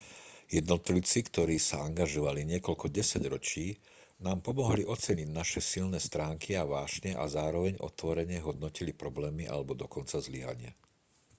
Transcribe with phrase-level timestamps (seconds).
[0.59, 3.67] jednotlivci ktorí sa angažovali niekoľko desaťročí
[4.25, 10.17] nám pomohli oceniť naše silné stránky a vášne a zároveň otvorene hodnotili problémy alebo dokonca
[10.25, 10.73] zlyhania